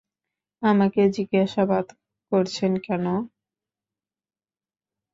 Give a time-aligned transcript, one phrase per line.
[0.63, 1.85] আমাকে জিজ্ঞাসাবাদ
[2.31, 3.05] করছেন কেন?